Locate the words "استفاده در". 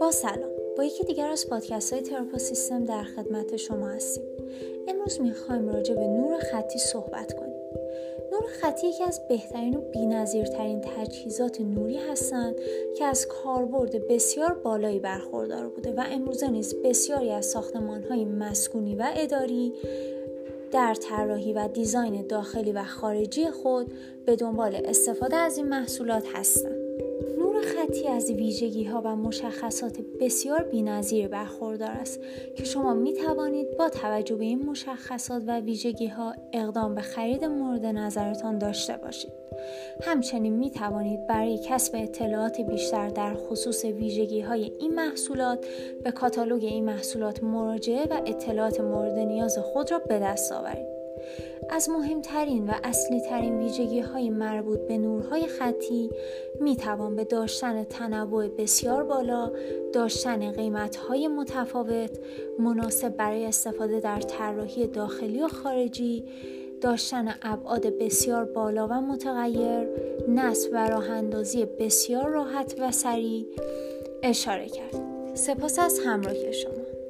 63.44-64.20